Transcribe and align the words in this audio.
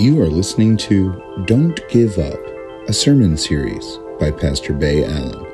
You 0.00 0.18
are 0.22 0.30
listening 0.30 0.78
to 0.78 1.44
Don't 1.44 1.78
Give 1.90 2.16
Up, 2.16 2.40
a 2.88 2.92
sermon 2.94 3.36
series 3.36 3.98
by 4.18 4.30
Pastor 4.30 4.72
Bay 4.72 5.04
Allen. 5.04 5.44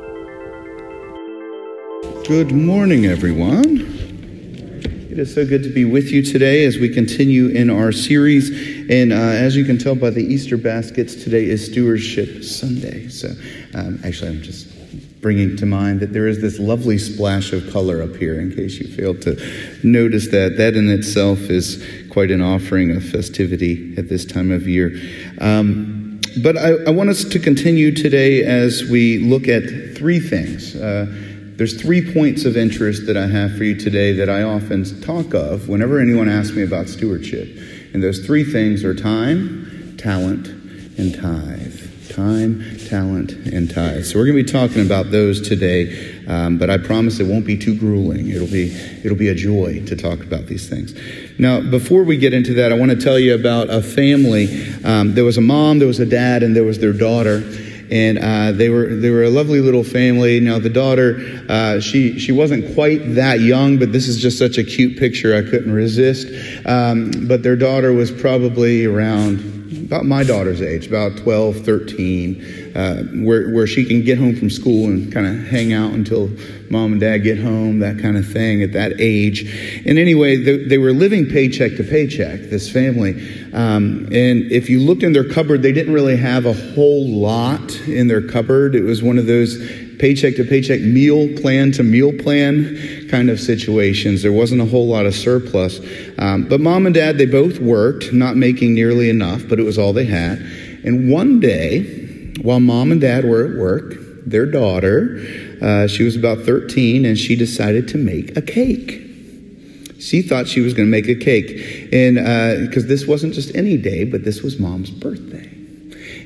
Good 2.28 2.52
morning, 2.52 3.06
everyone. 3.06 3.80
It 5.10 5.18
is 5.18 5.34
so 5.34 5.44
good 5.44 5.64
to 5.64 5.70
be 5.70 5.84
with 5.84 6.12
you 6.12 6.22
today 6.22 6.64
as 6.64 6.78
we 6.78 6.88
continue 6.88 7.48
in 7.48 7.70
our 7.70 7.90
series. 7.90 8.50
And 8.88 9.12
uh, 9.12 9.16
as 9.16 9.56
you 9.56 9.64
can 9.64 9.78
tell 9.78 9.96
by 9.96 10.10
the 10.10 10.22
Easter 10.22 10.56
baskets, 10.56 11.16
today 11.24 11.46
is 11.46 11.66
Stewardship 11.66 12.44
Sunday. 12.44 13.08
So, 13.08 13.30
um, 13.74 13.98
actually, 14.04 14.28
I'm 14.28 14.42
just 14.42 14.75
bringing 15.26 15.56
to 15.56 15.66
mind 15.66 15.98
that 15.98 16.12
there 16.12 16.28
is 16.28 16.40
this 16.40 16.60
lovely 16.60 16.96
splash 16.96 17.52
of 17.52 17.68
color 17.72 18.00
up 18.00 18.14
here, 18.14 18.40
in 18.40 18.54
case 18.54 18.78
you 18.78 18.86
failed 18.86 19.20
to 19.20 19.34
notice 19.82 20.28
that. 20.28 20.56
That 20.56 20.76
in 20.76 20.88
itself 20.88 21.50
is 21.50 21.84
quite 22.12 22.30
an 22.30 22.40
offering 22.40 22.96
of 22.96 23.04
festivity 23.04 23.92
at 23.98 24.08
this 24.08 24.24
time 24.24 24.52
of 24.52 24.68
year. 24.68 24.92
Um, 25.40 26.20
but 26.44 26.56
I, 26.56 26.74
I, 26.86 26.90
want 26.90 27.10
us 27.10 27.24
to 27.24 27.40
continue 27.40 27.90
today 27.90 28.44
as 28.44 28.84
we 28.84 29.18
look 29.18 29.48
at 29.48 29.64
three 29.98 30.20
things. 30.20 30.76
Uh, 30.76 31.06
there's 31.56 31.74
three 31.82 32.12
points 32.14 32.44
of 32.44 32.56
interest 32.56 33.06
that 33.06 33.16
I 33.16 33.26
have 33.26 33.56
for 33.56 33.64
you 33.64 33.74
today 33.74 34.12
that 34.12 34.30
I 34.30 34.44
often 34.44 34.84
talk 35.00 35.34
of 35.34 35.68
whenever 35.68 35.98
anyone 35.98 36.28
asks 36.28 36.54
me 36.54 36.62
about 36.62 36.88
stewardship. 36.88 37.48
And 37.92 38.00
those 38.00 38.24
three 38.24 38.44
things 38.44 38.84
are 38.84 38.94
time, 38.94 39.96
talent, 39.98 40.46
and 40.46 41.12
tithe 41.20 41.65
time, 42.16 42.64
talent, 42.88 43.32
and 43.32 43.70
tithe. 43.70 44.06
So 44.06 44.18
we're 44.18 44.24
going 44.24 44.38
to 44.38 44.42
be 44.42 44.50
talking 44.50 44.80
about 44.80 45.10
those 45.10 45.46
today, 45.46 46.24
um, 46.26 46.56
but 46.56 46.70
I 46.70 46.78
promise 46.78 47.20
it 47.20 47.26
won't 47.26 47.44
be 47.44 47.58
too 47.58 47.76
grueling. 47.76 48.30
It'll 48.30 48.46
be 48.46 48.74
it'll 49.04 49.18
be 49.18 49.28
a 49.28 49.34
joy 49.34 49.84
to 49.84 49.94
talk 49.94 50.20
about 50.20 50.46
these 50.46 50.66
things. 50.66 50.94
Now, 51.38 51.60
before 51.60 52.04
we 52.04 52.16
get 52.16 52.32
into 52.32 52.54
that, 52.54 52.72
I 52.72 52.74
want 52.74 52.90
to 52.90 52.96
tell 52.96 53.18
you 53.18 53.34
about 53.34 53.68
a 53.68 53.82
family. 53.82 54.74
Um, 54.82 55.14
there 55.14 55.24
was 55.24 55.36
a 55.36 55.42
mom, 55.42 55.78
there 55.78 55.88
was 55.88 56.00
a 56.00 56.06
dad, 56.06 56.42
and 56.42 56.56
there 56.56 56.64
was 56.64 56.78
their 56.78 56.94
daughter 56.94 57.42
and 57.88 58.18
uh, 58.18 58.50
they 58.50 58.68
were 58.68 58.96
they 58.96 59.10
were 59.10 59.22
a 59.22 59.30
lovely 59.30 59.60
little 59.60 59.84
family. 59.84 60.40
Now 60.40 60.58
the 60.58 60.70
daughter, 60.70 61.20
uh, 61.48 61.80
she 61.80 62.18
she 62.18 62.32
wasn't 62.32 62.74
quite 62.74 63.14
that 63.14 63.40
young, 63.40 63.78
but 63.78 63.92
this 63.92 64.08
is 64.08 64.20
just 64.20 64.38
such 64.38 64.58
a 64.58 64.64
cute 64.64 64.98
picture 64.98 65.36
I 65.36 65.42
couldn't 65.42 65.72
resist. 65.72 66.26
Um, 66.66 67.12
but 67.28 67.44
their 67.44 67.54
daughter 67.54 67.92
was 67.92 68.10
probably 68.10 68.86
around 68.86 69.56
about 69.72 70.04
my 70.04 70.22
daughter's 70.22 70.62
age, 70.62 70.86
about 70.86 71.16
12, 71.18 71.64
13, 71.64 72.72
uh, 72.74 73.02
where, 73.24 73.50
where 73.52 73.66
she 73.66 73.84
can 73.84 74.02
get 74.02 74.18
home 74.18 74.36
from 74.36 74.50
school 74.50 74.86
and 74.86 75.12
kind 75.12 75.26
of 75.26 75.46
hang 75.48 75.72
out 75.72 75.92
until 75.92 76.30
mom 76.70 76.92
and 76.92 77.00
dad 77.00 77.18
get 77.18 77.38
home, 77.38 77.78
that 77.80 77.98
kind 77.98 78.16
of 78.16 78.30
thing 78.30 78.62
at 78.62 78.72
that 78.72 79.00
age. 79.00 79.82
And 79.86 79.98
anyway, 79.98 80.36
they, 80.36 80.64
they 80.64 80.78
were 80.78 80.92
living 80.92 81.26
paycheck 81.26 81.76
to 81.76 81.84
paycheck, 81.84 82.42
this 82.50 82.70
family. 82.70 83.12
Um, 83.52 84.06
and 84.12 84.50
if 84.52 84.68
you 84.68 84.80
looked 84.80 85.02
in 85.02 85.12
their 85.12 85.28
cupboard, 85.28 85.62
they 85.62 85.72
didn't 85.72 85.94
really 85.94 86.16
have 86.16 86.46
a 86.46 86.52
whole 86.52 87.08
lot 87.08 87.74
in 87.88 88.08
their 88.08 88.26
cupboard. 88.26 88.74
It 88.74 88.82
was 88.82 89.02
one 89.02 89.18
of 89.18 89.26
those 89.26 89.56
paycheck 89.98 90.36
to 90.36 90.44
paycheck, 90.44 90.80
meal 90.80 91.28
plan 91.40 91.72
to 91.72 91.82
meal 91.82 92.12
plan 92.12 93.08
kind 93.08 93.30
of 93.30 93.40
situations. 93.40 94.22
There 94.22 94.32
wasn't 94.32 94.60
a 94.60 94.66
whole 94.66 94.86
lot 94.86 95.06
of 95.06 95.14
surplus. 95.14 95.80
Um, 96.18 96.44
but 96.48 96.60
mom 96.60 96.86
and 96.86 96.94
dad, 96.94 97.18
they 97.18 97.26
both 97.26 97.58
worked, 97.58 98.12
not 98.12 98.36
making 98.36 98.74
nearly 98.74 99.10
enough, 99.10 99.42
but 99.48 99.58
it 99.58 99.62
was 99.62 99.78
all 99.78 99.92
they 99.92 100.04
had. 100.04 100.38
And 100.84 101.10
one 101.10 101.40
day, 101.40 102.34
while 102.42 102.60
mom 102.60 102.92
and 102.92 103.00
dad 103.00 103.24
were 103.24 103.44
at 103.44 103.58
work, 103.58 103.94
their 104.26 104.46
daughter, 104.46 105.20
uh, 105.62 105.86
she 105.86 106.02
was 106.02 106.16
about 106.16 106.40
13, 106.40 107.04
and 107.04 107.16
she 107.16 107.36
decided 107.36 107.88
to 107.88 107.98
make 107.98 108.36
a 108.36 108.42
cake. 108.42 109.02
She 109.98 110.20
thought 110.20 110.46
she 110.46 110.60
was 110.60 110.74
going 110.74 110.86
to 110.86 110.90
make 110.90 111.08
a 111.08 111.14
cake. 111.14 111.88
And 111.92 112.16
because 112.66 112.84
uh, 112.84 112.88
this 112.88 113.06
wasn't 113.06 113.34
just 113.34 113.54
any 113.54 113.76
day, 113.76 114.04
but 114.04 114.24
this 114.24 114.42
was 114.42 114.58
mom's 114.58 114.90
birthday 114.90 115.55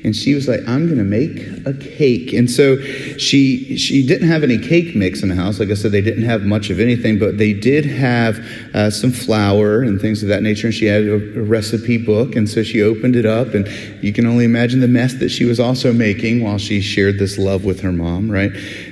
and 0.03 0.15
she 0.15 0.33
was 0.33 0.47
like, 0.47 0.61
I'm 0.67 0.87
going 0.87 0.97
to 0.97 1.03
make 1.03 1.65
a 1.65 1.73
cake. 1.73 2.33
And 2.33 2.49
so 2.49 2.81
she 3.17 3.77
she 3.77 4.05
didn't 4.05 4.27
have 4.27 4.43
any 4.43 4.57
cake 4.57 4.95
mix 4.95 5.21
in 5.21 5.29
the 5.29 5.35
house. 5.35 5.59
Like 5.59 5.69
I 5.69 5.75
said, 5.75 5.91
they 5.91 6.01
didn't 6.01 6.23
have 6.23 6.43
much 6.43 6.69
of 6.69 6.79
anything, 6.79 7.19
but 7.19 7.37
they 7.37 7.53
did 7.53 7.85
have 7.85 8.39
uh, 8.73 8.89
some 8.89 9.11
flour 9.11 9.81
and 9.81 10.01
things 10.01 10.23
of 10.23 10.29
that 10.29 10.41
nature. 10.41 10.67
And 10.67 10.73
she 10.73 10.85
had 10.85 11.03
a, 11.03 11.15
a 11.15 11.43
recipe 11.43 11.97
book, 11.97 12.35
and 12.35 12.49
so 12.49 12.63
she 12.63 12.81
opened 12.81 13.15
it 13.15 13.25
up, 13.25 13.53
and 13.53 13.67
you 14.03 14.11
can 14.11 14.25
only 14.25 14.45
imagine 14.45 14.79
the 14.79 14.87
mess 14.87 15.13
that 15.15 15.29
she 15.29 15.45
was 15.45 15.59
also 15.59 15.93
making 15.93 16.43
while 16.43 16.57
she 16.57 16.81
shared 16.81 17.19
this 17.19 17.37
love 17.37 17.63
with 17.63 17.81
her 17.81 17.91
mom. 17.91 18.31
Right? 18.31 18.51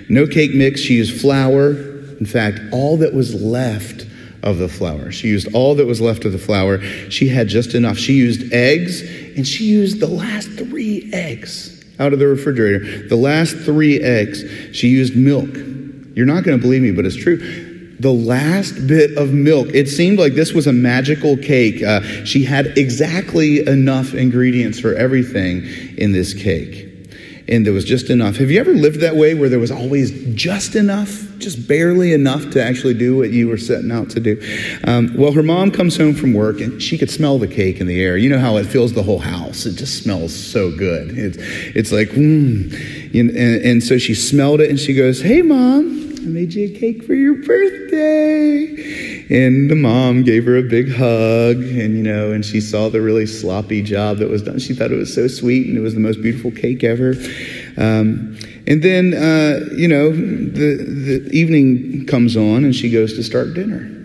No 0.09 0.28
cake 0.28 0.53
mix. 0.53 0.81
She 0.81 0.96
used 0.96 1.20
flour. 1.20 1.72
In 2.20 2.26
fact, 2.26 2.59
all 2.72 2.97
that 2.97 3.14
was 3.14 3.34
left 3.41 4.06
of 4.44 4.58
the 4.58 4.70
flour. 4.70 5.12
She 5.12 5.28
used 5.28 5.54
all 5.54 5.76
that 5.76 5.86
was 5.86 6.02
left 6.02 6.26
of 6.26 6.32
the 6.32 6.38
flour. 6.38 6.82
She 7.10 7.28
had 7.28 7.48
just 7.48 7.74
enough. 7.74 7.98
She 7.98 8.14
used 8.14 8.54
eggs, 8.54 9.02
and 9.02 9.48
she 9.48 9.66
used 9.66 10.00
the 10.00 10.08
last 10.08 10.50
three 10.52 11.10
eggs 11.14 11.84
out 12.00 12.14
of 12.14 12.20
the 12.20 12.28
refrigerator. 12.28 13.08
The 13.08 13.16
last 13.16 13.58
three 13.58 14.02
eggs. 14.02 14.44
She 14.76 14.88
used 14.88 15.16
milk. 15.16 15.50
You're 16.16 16.26
not 16.26 16.44
going 16.44 16.58
to 16.58 16.62
believe 16.62 16.82
me, 16.82 16.92
but 16.92 17.06
it's 17.06 17.16
true. 17.16 17.38
The 18.00 18.14
last 18.14 18.88
bit 18.88 19.18
of 19.18 19.34
milk. 19.34 19.68
It 19.74 19.90
seemed 19.90 20.20
like 20.20 20.34
this 20.34 20.54
was 20.54 20.68
a 20.68 20.74
magical 20.74 21.36
cake. 21.36 21.84
Uh, 21.84 22.02
she 22.24 22.46
had 22.46 22.78
exactly 22.78 23.68
enough 23.68 24.14
ingredients 24.14 24.80
for 24.80 24.94
everything 24.96 25.66
in 25.98 26.14
this 26.14 26.34
cake 26.34 26.89
and 27.50 27.66
there 27.66 27.74
was 27.74 27.84
just 27.84 28.10
enough. 28.10 28.38
Have 28.38 28.52
you 28.52 28.60
ever 28.60 28.74
lived 28.74 29.00
that 29.02 29.16
way 29.16 29.34
where 29.34 29.50
there 29.50 29.60
was 29.60 29.72
always 29.72 30.12
just 30.36 30.76
enough, 30.76 31.10
just 31.40 31.68
barely 31.68 32.14
enough 32.14 32.52
to 32.52 32.64
actually 32.64 32.94
do 32.94 33.18
what 33.18 33.32
you 33.32 33.48
were 33.48 33.58
setting 33.58 33.92
out 33.92 34.12
to 34.12 34.20
do? 34.20 34.40
Um, 34.86 35.14
well, 35.18 35.32
her 35.32 35.44
mom 35.44 35.72
comes 35.72 35.98
home 35.98 36.14
from 36.14 36.34
work 36.34 36.62
and 36.62 36.82
she 36.82 36.98
could 36.98 37.09
smell 37.09 37.40
the 37.40 37.48
cake 37.48 37.82
in 37.82 37.88
the 37.88 38.02
air. 38.02 38.18
You 38.18 38.30
know 38.30 38.40
how 38.40 38.58
it 38.58 38.66
fills 38.66 38.94
the 38.94 39.04
whole 39.04 39.20
house. 39.20 39.66
It 39.66 39.76
just 39.76 40.04
smells 40.04 40.34
so 40.34 40.72
good. 40.72 41.18
It's, 41.18 41.38
it's 41.76 41.92
like, 41.92 42.09
mmm. 42.09 42.72
And, 43.20 43.32
and 43.32 43.84
so 43.84 43.98
she 43.98 44.14
smelled 44.14 44.62
it 44.62 44.70
and 44.70 44.80
she 44.80 44.94
goes, 44.94 45.22
Hey, 45.22 45.42
mom, 45.42 46.14
I 46.18 46.26
made 46.26 46.54
you 46.54 46.68
a 46.68 46.80
cake 46.80 47.04
for 47.04 47.16
your 47.16 47.44
birthday. 47.44 49.09
And 49.29 49.69
the 49.69 49.75
mom 49.75 50.23
gave 50.23 50.45
her 50.45 50.57
a 50.57 50.63
big 50.63 50.91
hug, 50.91 51.57
and 51.57 51.95
you 51.95 52.01
know, 52.01 52.31
and 52.31 52.44
she 52.44 52.59
saw 52.59 52.90
the 52.90 53.00
really 53.00 53.28
sloppy 53.28 53.84
job 53.84 54.17
that 54.17 54.28
was 54.28 54.41
done. 54.41 54.57
She 54.57 54.73
thought 54.73 54.91
it 54.91 54.97
was 54.97 55.13
so 55.13 55.28
sweet, 55.28 55.67
and 55.67 55.78
it 55.78 55.81
was 55.81 55.94
the 55.94 56.00
most 56.00 56.19
beautiful 56.22 56.50
cake 56.50 56.84
ever. 56.84 57.13
Um, 57.78 58.38
and 58.66 58.81
then, 58.81 59.13
uh, 59.13 59.72
you 59.75 59.88
know, 59.88 60.12
the, 60.12 60.84
the 60.84 61.29
evening 61.31 62.07
comes 62.07 62.35
on, 62.35 62.63
and 62.63 62.75
she 62.75 62.90
goes 62.90 63.13
to 63.13 63.23
start 63.23 63.53
dinner. 63.53 63.95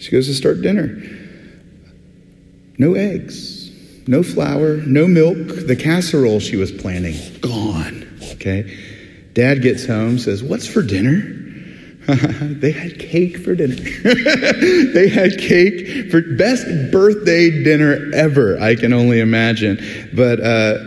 She 0.00 0.10
goes 0.10 0.26
to 0.26 0.34
start 0.34 0.60
dinner. 0.60 1.02
No 2.76 2.94
eggs, 2.94 3.70
no 4.06 4.22
flour, 4.22 4.76
no 4.76 5.06
milk. 5.06 5.36
The 5.66 5.76
casserole 5.76 6.40
she 6.40 6.56
was 6.56 6.70
planning, 6.70 7.16
gone. 7.40 8.06
Okay. 8.32 8.76
Dad 9.32 9.62
gets 9.62 9.86
home, 9.86 10.18
says, 10.18 10.42
What's 10.42 10.66
for 10.66 10.82
dinner? 10.82 11.37
they 12.60 12.72
had 12.72 12.98
cake 12.98 13.36
for 13.36 13.54
dinner. 13.54 13.74
they 14.94 15.08
had 15.08 15.38
cake 15.38 16.10
for 16.10 16.22
best 16.22 16.64
birthday 16.90 17.62
dinner 17.62 18.10
ever, 18.14 18.58
I 18.58 18.76
can 18.76 18.94
only 18.94 19.20
imagine. 19.20 20.08
But 20.14 20.40
uh, 20.40 20.78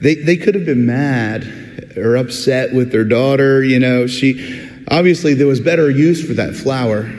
they, 0.00 0.14
they 0.14 0.36
could 0.36 0.54
have 0.54 0.64
been 0.64 0.86
mad 0.86 1.96
or 1.96 2.16
upset 2.16 2.72
with 2.72 2.92
their 2.92 3.02
daughter. 3.02 3.64
You 3.64 3.80
know, 3.80 4.06
she 4.06 4.70
obviously 4.88 5.34
there 5.34 5.48
was 5.48 5.58
better 5.58 5.90
use 5.90 6.24
for 6.24 6.34
that 6.34 6.54
flour. 6.54 7.12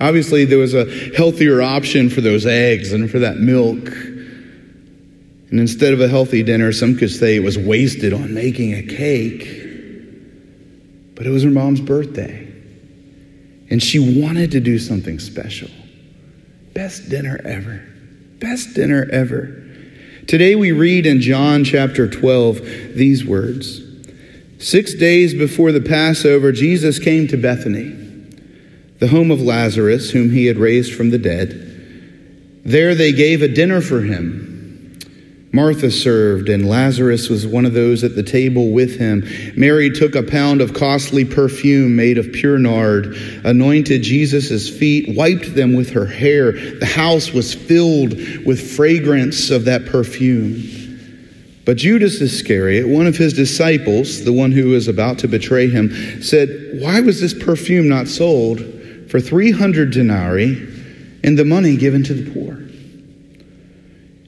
Obviously, 0.00 0.44
there 0.44 0.58
was 0.58 0.74
a 0.74 0.90
healthier 1.14 1.62
option 1.62 2.10
for 2.10 2.20
those 2.20 2.46
eggs 2.46 2.92
and 2.92 3.08
for 3.08 3.20
that 3.20 3.36
milk. 3.36 3.86
And 3.86 5.60
instead 5.60 5.92
of 5.92 6.00
a 6.00 6.08
healthy 6.08 6.42
dinner, 6.42 6.72
some 6.72 6.96
could 6.96 7.12
say 7.12 7.36
it 7.36 7.44
was 7.44 7.56
wasted 7.56 8.12
on 8.12 8.34
making 8.34 8.74
a 8.74 8.82
cake. 8.82 9.42
But 11.14 11.28
it 11.28 11.30
was 11.30 11.44
her 11.44 11.50
mom's 11.50 11.80
birthday. 11.80 12.51
And 13.72 13.82
she 13.82 14.20
wanted 14.20 14.50
to 14.50 14.60
do 14.60 14.78
something 14.78 15.18
special. 15.18 15.70
Best 16.74 17.08
dinner 17.08 17.40
ever. 17.42 17.82
Best 18.38 18.74
dinner 18.74 19.08
ever. 19.10 19.64
Today 20.26 20.54
we 20.56 20.72
read 20.72 21.06
in 21.06 21.22
John 21.22 21.64
chapter 21.64 22.06
12 22.06 22.60
these 22.94 23.24
words 23.24 23.80
Six 24.58 24.92
days 24.92 25.32
before 25.32 25.72
the 25.72 25.80
Passover, 25.80 26.52
Jesus 26.52 26.98
came 26.98 27.26
to 27.28 27.38
Bethany, 27.38 27.96
the 28.98 29.08
home 29.08 29.30
of 29.30 29.40
Lazarus, 29.40 30.10
whom 30.10 30.30
he 30.30 30.44
had 30.44 30.58
raised 30.58 30.92
from 30.92 31.08
the 31.08 31.16
dead. 31.16 32.60
There 32.66 32.94
they 32.94 33.12
gave 33.12 33.40
a 33.40 33.48
dinner 33.48 33.80
for 33.80 34.02
him 34.02 34.51
Martha 35.54 35.90
served, 35.90 36.48
and 36.48 36.66
Lazarus 36.66 37.28
was 37.28 37.46
one 37.46 37.66
of 37.66 37.74
those 37.74 38.02
at 38.04 38.16
the 38.16 38.22
table 38.22 38.70
with 38.70 38.98
him. 38.98 39.22
Mary 39.54 39.90
took 39.90 40.14
a 40.14 40.22
pound 40.22 40.62
of 40.62 40.72
costly 40.72 41.26
perfume 41.26 41.94
made 41.94 42.16
of 42.16 42.32
pure 42.32 42.58
nard, 42.58 43.14
anointed 43.44 44.02
Jesus' 44.02 44.70
feet, 44.70 45.14
wiped 45.14 45.54
them 45.54 45.74
with 45.74 45.90
her 45.90 46.06
hair. 46.06 46.52
The 46.52 46.86
house 46.86 47.32
was 47.32 47.52
filled 47.52 48.14
with 48.46 48.76
fragrance 48.76 49.50
of 49.50 49.66
that 49.66 49.84
perfume. 49.84 50.62
But 51.66 51.76
Judas 51.76 52.20
Iscariot, 52.20 52.88
one 52.88 53.06
of 53.06 53.18
his 53.18 53.34
disciples, 53.34 54.24
the 54.24 54.32
one 54.32 54.52
who 54.52 54.70
was 54.70 54.88
about 54.88 55.18
to 55.18 55.28
betray 55.28 55.68
him, 55.68 56.22
said, 56.22 56.80
Why 56.80 57.00
was 57.00 57.20
this 57.20 57.34
perfume 57.34 57.88
not 57.88 58.08
sold 58.08 58.60
for 59.08 59.20
300 59.20 59.92
denarii 59.92 60.66
and 61.22 61.38
the 61.38 61.44
money 61.44 61.76
given 61.76 62.02
to 62.04 62.14
the 62.14 62.30
poor? 62.30 62.61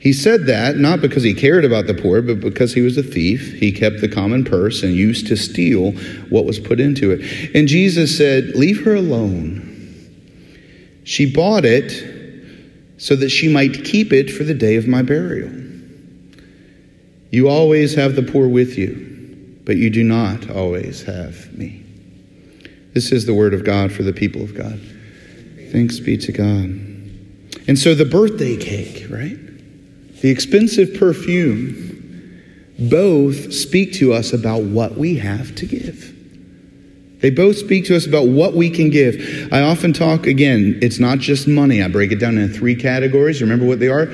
He 0.04 0.12
said 0.12 0.44
that 0.48 0.76
not 0.76 1.00
because 1.00 1.22
he 1.22 1.32
cared 1.32 1.64
about 1.64 1.86
the 1.86 1.94
poor, 1.94 2.20
but 2.20 2.38
because 2.38 2.74
he 2.74 2.82
was 2.82 2.98
a 2.98 3.02
thief. 3.02 3.54
He 3.54 3.72
kept 3.72 4.02
the 4.02 4.08
common 4.08 4.44
purse 4.44 4.82
and 4.82 4.92
used 4.92 5.28
to 5.28 5.36
steal 5.36 5.92
what 6.28 6.44
was 6.44 6.60
put 6.60 6.78
into 6.78 7.10
it. 7.10 7.54
And 7.54 7.66
Jesus 7.66 8.14
said, 8.14 8.54
Leave 8.54 8.84
her 8.84 8.94
alone. 8.94 9.70
She 11.04 11.32
bought 11.32 11.64
it 11.64 11.90
so 12.98 13.16
that 13.16 13.30
she 13.30 13.48
might 13.48 13.82
keep 13.86 14.12
it 14.12 14.30
for 14.30 14.44
the 14.44 14.52
day 14.52 14.76
of 14.76 14.86
my 14.86 15.00
burial. 15.00 15.50
You 17.30 17.48
always 17.48 17.94
have 17.94 18.14
the 18.14 18.22
poor 18.22 18.46
with 18.46 18.76
you, 18.76 19.58
but 19.64 19.78
you 19.78 19.88
do 19.88 20.04
not 20.04 20.50
always 20.50 21.02
have 21.04 21.56
me. 21.56 21.82
This 22.92 23.10
is 23.10 23.24
the 23.24 23.32
word 23.32 23.54
of 23.54 23.64
God 23.64 23.90
for 23.90 24.02
the 24.02 24.12
people 24.12 24.42
of 24.42 24.54
God. 24.54 24.78
Thanks 25.72 25.98
be 25.98 26.18
to 26.18 26.30
God. 26.30 26.64
And 27.66 27.78
so 27.78 27.94
the 27.94 28.04
birthday 28.04 28.58
cake, 28.58 29.06
right? 29.08 29.38
The 30.24 30.30
expensive 30.30 30.94
perfume, 30.94 32.42
both 32.78 33.52
speak 33.52 33.92
to 33.96 34.14
us 34.14 34.32
about 34.32 34.62
what 34.62 34.96
we 34.96 35.16
have 35.16 35.54
to 35.56 35.66
give. 35.66 36.14
They 37.20 37.28
both 37.28 37.58
speak 37.58 37.84
to 37.88 37.96
us 37.96 38.06
about 38.06 38.28
what 38.28 38.54
we 38.54 38.70
can 38.70 38.88
give. 38.88 39.52
I 39.52 39.60
often 39.60 39.92
talk, 39.92 40.26
again, 40.26 40.78
it's 40.80 40.98
not 40.98 41.18
just 41.18 41.46
money. 41.46 41.82
I 41.82 41.88
break 41.88 42.10
it 42.10 42.20
down 42.20 42.38
into 42.38 42.54
three 42.54 42.74
categories. 42.74 43.42
Remember 43.42 43.66
what 43.66 43.80
they 43.80 43.88
are? 43.88 44.06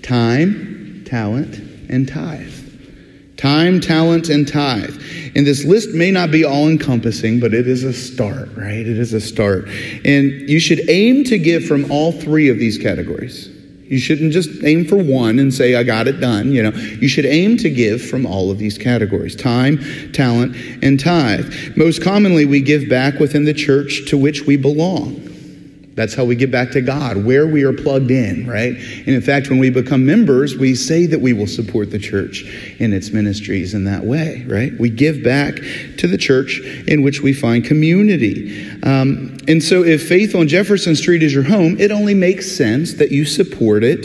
Time, 0.00 1.04
talent, 1.06 1.56
and 1.90 2.08
tithe. 2.08 3.36
Time, 3.36 3.82
talent, 3.82 4.30
and 4.30 4.48
tithe. 4.48 4.98
And 5.36 5.46
this 5.46 5.62
list 5.62 5.90
may 5.90 6.10
not 6.10 6.30
be 6.30 6.46
all 6.46 6.70
encompassing, 6.70 7.38
but 7.38 7.52
it 7.52 7.68
is 7.68 7.84
a 7.84 7.92
start, 7.92 8.48
right? 8.56 8.78
It 8.78 8.98
is 8.98 9.12
a 9.12 9.20
start. 9.20 9.68
And 10.06 10.48
you 10.48 10.58
should 10.58 10.88
aim 10.88 11.24
to 11.24 11.38
give 11.38 11.66
from 11.66 11.92
all 11.92 12.12
three 12.12 12.48
of 12.48 12.58
these 12.58 12.78
categories. 12.78 13.53
You 13.88 13.98
shouldn't 13.98 14.32
just 14.32 14.64
aim 14.64 14.86
for 14.86 14.96
one 14.96 15.38
and 15.38 15.52
say, 15.52 15.74
I 15.74 15.82
got 15.82 16.08
it 16.08 16.20
done. 16.20 16.52
You 16.52 16.62
know, 16.64 16.70
you 16.70 17.08
should 17.08 17.26
aim 17.26 17.56
to 17.58 17.70
give 17.70 18.02
from 18.02 18.26
all 18.26 18.50
of 18.50 18.58
these 18.58 18.78
categories 18.78 19.36
time, 19.36 19.78
talent, 20.12 20.56
and 20.82 20.98
tithe. 20.98 21.76
Most 21.76 22.02
commonly, 22.02 22.46
we 22.46 22.60
give 22.60 22.88
back 22.88 23.18
within 23.18 23.44
the 23.44 23.54
church 23.54 24.08
to 24.08 24.16
which 24.16 24.42
we 24.42 24.56
belong. 24.56 25.33
That's 25.94 26.12
how 26.14 26.24
we 26.24 26.34
get 26.34 26.50
back 26.50 26.72
to 26.72 26.80
God, 26.80 27.24
where 27.24 27.46
we 27.46 27.62
are 27.62 27.72
plugged 27.72 28.10
in, 28.10 28.48
right? 28.48 28.74
And 28.74 29.08
in 29.08 29.20
fact, 29.20 29.48
when 29.48 29.60
we 29.60 29.70
become 29.70 30.04
members, 30.04 30.56
we 30.56 30.74
say 30.74 31.06
that 31.06 31.20
we 31.20 31.32
will 31.32 31.46
support 31.46 31.92
the 31.92 32.00
church 32.00 32.42
in 32.80 32.92
its 32.92 33.10
ministries 33.10 33.74
in 33.74 33.84
that 33.84 34.04
way, 34.04 34.44
right? 34.48 34.72
We 34.76 34.90
give 34.90 35.22
back 35.22 35.54
to 35.54 36.08
the 36.08 36.18
church 36.18 36.60
in 36.88 37.02
which 37.02 37.20
we 37.20 37.32
find 37.32 37.64
community. 37.64 38.68
Um, 38.82 39.36
and 39.46 39.62
so, 39.62 39.84
if 39.84 40.08
Faith 40.08 40.34
on 40.34 40.48
Jefferson 40.48 40.96
Street 40.96 41.22
is 41.22 41.32
your 41.32 41.44
home, 41.44 41.78
it 41.78 41.92
only 41.92 42.14
makes 42.14 42.50
sense 42.50 42.94
that 42.94 43.12
you 43.12 43.24
support 43.24 43.84
it 43.84 44.04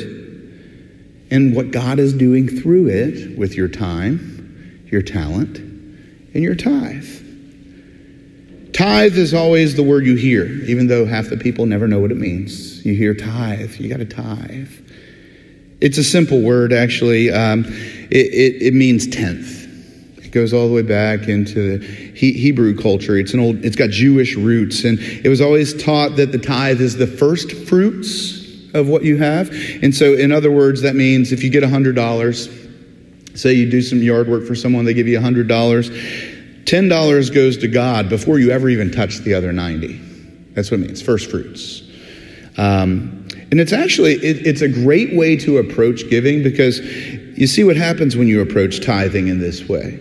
and 1.32 1.56
what 1.56 1.72
God 1.72 1.98
is 1.98 2.14
doing 2.14 2.48
through 2.48 2.90
it 2.90 3.38
with 3.38 3.56
your 3.56 3.68
time, 3.68 4.86
your 4.92 5.02
talent, 5.02 5.58
and 5.58 6.44
your 6.44 6.56
tithe. 6.56 7.29
Tithe 8.74 9.18
is 9.18 9.34
always 9.34 9.76
the 9.76 9.84
word 9.84 10.06
you 10.06 10.16
hear, 10.16 10.46
even 10.46 10.88
though 10.88 11.06
half 11.06 11.30
the 11.30 11.38
people 11.38 11.66
never 11.66 11.88
know 11.88 12.00
what 12.00 12.12
it 12.12 12.18
means. 12.18 12.86
You 12.86 12.94
hear 12.94 13.14
tithe, 13.14 13.76
you 13.76 13.90
got 13.90 13.98
to 13.98 14.06
tithe. 14.06 14.72
It's 15.82 15.98
a 15.98 16.04
simple 16.04 16.42
word, 16.42 16.74
actually. 16.74 17.32
Um, 17.32 17.66
it, 17.66 18.28
it, 18.28 18.62
it, 18.62 18.74
means 18.74 19.08
tenth. 19.08 19.66
It 20.18 20.32
goes 20.32 20.54
all 20.54 20.68
the 20.68 20.74
way 20.74 20.82
back 20.82 21.28
into 21.30 21.80
the 21.80 21.86
Hebrew 22.16 22.76
culture. 22.76 23.18
It's 23.18 23.34
an 23.34 23.40
old. 23.40 23.64
It's 23.64 23.78
got 23.78 23.90
Jewish 23.90 24.36
roots, 24.36 24.84
and 24.84 25.00
it 25.00 25.30
was 25.30 25.42
always 25.42 25.82
taught 25.82 26.18
that 26.18 26.32
the 26.32 26.38
tithe 26.38 26.82
is 26.82 26.98
the 26.98 27.08
first 27.08 27.52
fruits 27.52 28.74
of 28.74 28.88
what 28.88 29.04
you 29.04 29.18
have. 29.18 29.50
And 29.82 29.96
so, 29.96 30.14
in 30.14 30.32
other 30.32 30.52
words, 30.52 30.82
that 30.82 30.96
means 30.96 31.32
if 31.32 31.44
you 31.44 31.50
get 31.50 31.64
hundred 31.64 31.96
dollars, 31.96 32.50
say 33.36 33.54
you 33.54 33.72
do 33.72 33.82
some 33.82 34.04
yard 34.04 34.28
work 34.28 34.46
for 34.46 34.56
someone, 34.56 34.84
they 34.84 34.94
give 34.94 35.08
you 35.08 35.20
hundred 35.20 35.48
dollars 35.48 35.90
$10 36.70 37.34
goes 37.34 37.58
to 37.58 37.68
God 37.68 38.10
before 38.10 38.38
you 38.38 38.52
ever 38.52 38.70
even 38.70 38.92
touch 38.92 39.18
the 39.20 39.34
other 39.34 39.52
90. 39.52 39.94
That's 40.54 40.70
what 40.70 40.80
it 40.80 40.86
means, 40.86 41.02
first 41.02 41.32
fruits. 41.32 41.82
Um, 42.58 43.28
and 43.52 43.60
it's 43.60 43.74
actually, 43.74 44.14
it, 44.14 44.46
it's 44.46 44.62
a 44.62 44.68
great 44.68 45.16
way 45.16 45.36
to 45.38 45.58
approach 45.58 46.08
giving 46.10 46.44
because 46.44 46.80
you 46.80 47.48
see 47.48 47.64
what 47.64 47.76
happens 47.76 48.16
when 48.16 48.28
you 48.28 48.42
approach 48.42 48.86
tithing 48.86 49.30
in 49.30 49.40
this 49.40 49.68
way. 49.68 50.00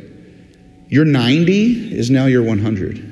Your 0.89 1.07
90 1.07 1.97
is 1.97 2.11
now 2.11 2.27
your 2.27 2.43
100. 2.43 3.09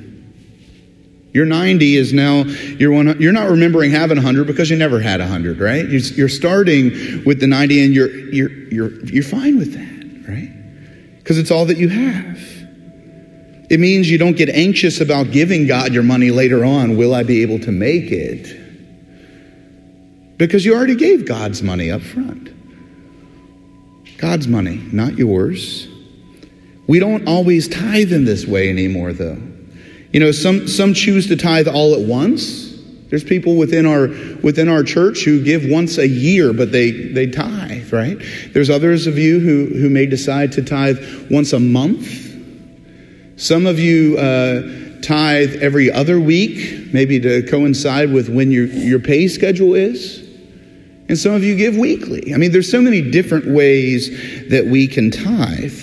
Your 1.32 1.46
90 1.46 1.96
is 1.96 2.12
now 2.12 2.44
your 2.78 2.92
one. 2.92 3.20
You're 3.20 3.32
not 3.32 3.50
remembering 3.50 3.90
having 3.90 4.16
100 4.16 4.46
because 4.46 4.70
you 4.70 4.76
never 4.76 5.00
had 5.00 5.20
100, 5.20 5.60
right? 5.60 5.86
You're 5.86 6.28
starting 6.28 7.24
with 7.24 7.40
the 7.40 7.46
90 7.46 7.84
and 7.84 7.94
you're, 7.94 8.10
you're, 8.10 8.50
you're, 8.50 9.04
you're 9.04 9.22
fine 9.22 9.58
with 9.58 9.74
that, 9.74 10.30
right? 10.30 11.18
Because 11.18 11.38
it's 11.38 11.50
all 11.50 11.66
that 11.66 11.76
you 11.76 11.88
have. 11.88 12.55
It 13.68 13.80
means 13.80 14.08
you 14.10 14.18
don't 14.18 14.36
get 14.36 14.48
anxious 14.48 15.00
about 15.00 15.32
giving 15.32 15.66
God 15.66 15.92
your 15.92 16.04
money 16.04 16.30
later 16.30 16.64
on. 16.64 16.96
Will 16.96 17.14
I 17.14 17.24
be 17.24 17.42
able 17.42 17.58
to 17.60 17.72
make 17.72 18.12
it? 18.12 18.62
Because 20.38 20.64
you 20.64 20.74
already 20.74 20.94
gave 20.94 21.26
God's 21.26 21.62
money 21.62 21.90
up 21.90 22.02
front. 22.02 22.50
God's 24.18 24.46
money, 24.46 24.76
not 24.92 25.18
yours. 25.18 25.88
We 26.86 27.00
don't 27.00 27.26
always 27.26 27.68
tithe 27.68 28.12
in 28.12 28.24
this 28.24 28.46
way 28.46 28.68
anymore, 28.68 29.12
though. 29.12 29.38
You 30.12 30.20
know, 30.20 30.30
some, 30.30 30.68
some 30.68 30.94
choose 30.94 31.26
to 31.28 31.36
tithe 31.36 31.66
all 31.66 31.94
at 31.94 32.00
once. 32.00 32.74
There's 33.08 33.24
people 33.24 33.56
within 33.56 33.86
our 33.86 34.08
within 34.42 34.68
our 34.68 34.82
church 34.82 35.24
who 35.24 35.42
give 35.44 35.64
once 35.64 35.96
a 35.96 36.08
year, 36.08 36.52
but 36.52 36.72
they 36.72 36.90
they 36.90 37.28
tithe, 37.28 37.92
right? 37.92 38.18
There's 38.52 38.68
others 38.68 39.06
of 39.06 39.16
you 39.16 39.38
who 39.38 39.66
who 39.78 39.88
may 39.88 40.06
decide 40.06 40.50
to 40.52 40.62
tithe 40.62 41.30
once 41.30 41.52
a 41.52 41.60
month 41.60 42.25
some 43.36 43.66
of 43.66 43.78
you 43.78 44.16
uh, 44.18 44.62
tithe 45.02 45.56
every 45.62 45.92
other 45.92 46.18
week, 46.18 46.92
maybe 46.92 47.20
to 47.20 47.42
coincide 47.42 48.10
with 48.12 48.28
when 48.28 48.50
your, 48.50 48.64
your 48.66 48.98
pay 48.98 49.28
schedule 49.28 49.74
is. 49.74 50.22
And 51.08 51.16
some 51.16 51.34
of 51.34 51.44
you 51.44 51.54
give 51.54 51.76
weekly. 51.76 52.34
I 52.34 52.38
mean, 52.38 52.50
there's 52.50 52.70
so 52.70 52.80
many 52.80 53.00
different 53.10 53.46
ways 53.46 54.10
that 54.48 54.66
we 54.66 54.88
can 54.88 55.10
tithe. 55.10 55.82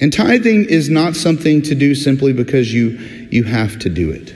And 0.00 0.12
tithing 0.12 0.64
is 0.64 0.90
not 0.90 1.14
something 1.14 1.62
to 1.62 1.74
do 1.74 1.94
simply 1.94 2.32
because 2.32 2.72
you, 2.72 2.98
you 3.30 3.44
have 3.44 3.78
to 3.80 3.88
do 3.88 4.10
it. 4.10 4.34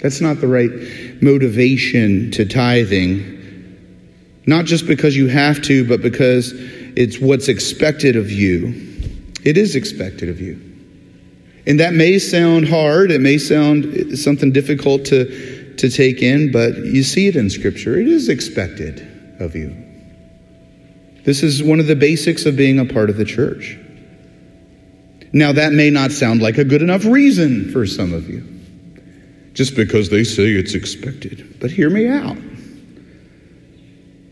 That's 0.00 0.20
not 0.20 0.40
the 0.40 0.48
right 0.48 0.70
motivation 1.22 2.30
to 2.32 2.46
tithing. 2.46 3.40
Not 4.46 4.64
just 4.64 4.86
because 4.86 5.16
you 5.16 5.28
have 5.28 5.60
to, 5.62 5.86
but 5.86 6.00
because 6.02 6.52
it's 6.96 7.18
what's 7.18 7.48
expected 7.48 8.16
of 8.16 8.30
you. 8.30 8.91
It 9.44 9.56
is 9.56 9.74
expected 9.76 10.28
of 10.28 10.40
you. 10.40 10.60
And 11.66 11.78
that 11.80 11.94
may 11.94 12.18
sound 12.18 12.68
hard, 12.68 13.10
it 13.10 13.20
may 13.20 13.38
sound 13.38 14.18
something 14.18 14.52
difficult 14.52 15.04
to, 15.06 15.74
to 15.76 15.88
take 15.88 16.22
in, 16.22 16.50
but 16.50 16.76
you 16.76 17.02
see 17.02 17.28
it 17.28 17.36
in 17.36 17.50
Scripture. 17.50 17.96
It 17.96 18.08
is 18.08 18.28
expected 18.28 19.36
of 19.40 19.54
you. 19.54 19.76
This 21.24 21.42
is 21.42 21.62
one 21.62 21.78
of 21.78 21.86
the 21.86 21.94
basics 21.94 22.46
of 22.46 22.56
being 22.56 22.78
a 22.80 22.84
part 22.84 23.10
of 23.10 23.16
the 23.16 23.24
church. 23.24 23.78
Now, 25.32 25.52
that 25.52 25.72
may 25.72 25.88
not 25.88 26.10
sound 26.10 26.42
like 26.42 26.58
a 26.58 26.64
good 26.64 26.82
enough 26.82 27.04
reason 27.04 27.70
for 27.70 27.86
some 27.86 28.12
of 28.12 28.28
you, 28.28 28.44
just 29.54 29.76
because 29.76 30.10
they 30.10 30.24
say 30.24 30.50
it's 30.50 30.74
expected. 30.74 31.58
But 31.60 31.70
hear 31.70 31.88
me 31.88 32.08
out. 32.08 32.36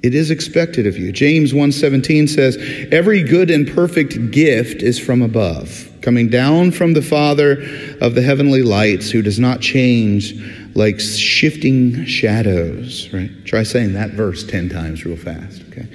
It 0.02 0.14
is 0.14 0.30
expected 0.30 0.86
of 0.86 0.96
you. 0.96 1.12
James 1.12 1.52
1:17 1.52 2.26
says, 2.26 2.56
"Every 2.90 3.22
good 3.22 3.50
and 3.50 3.66
perfect 3.66 4.30
gift 4.30 4.82
is 4.82 4.98
from 4.98 5.20
above, 5.20 5.90
coming 6.00 6.28
down 6.28 6.70
from 6.70 6.94
the 6.94 7.02
Father 7.02 7.62
of 8.00 8.14
the 8.14 8.22
heavenly 8.22 8.62
lights, 8.62 9.10
who 9.10 9.20
does 9.20 9.38
not 9.38 9.60
change 9.60 10.34
like 10.74 11.00
shifting 11.00 12.06
shadows." 12.06 13.10
Right? 13.12 13.30
Try 13.44 13.62
saying 13.62 13.92
that 13.92 14.14
verse 14.14 14.42
10 14.42 14.70
times 14.70 15.04
real 15.04 15.16
fast, 15.16 15.62
okay? 15.70 15.86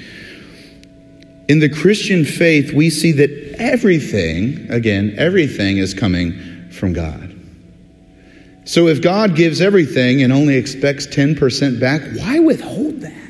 In 1.47 1.59
the 1.59 1.69
Christian 1.69 2.25
faith, 2.25 2.73
we 2.73 2.91
see 2.91 3.11
that 3.13 3.31
everything, 3.57 4.67
again, 4.69 5.13
everything 5.17 5.77
is 5.77 5.93
coming 5.95 6.33
from 6.69 6.93
God. 6.93 7.31
So 8.65 8.87
if 8.87 9.01
God 9.01 9.35
gives 9.35 9.61
everything 9.61 10.23
and 10.23 10.33
only 10.33 10.55
expects 10.55 11.05
10% 11.07 11.79
back, 11.79 12.01
why 12.15 12.39
withhold 12.39 13.01
that? 13.01 13.24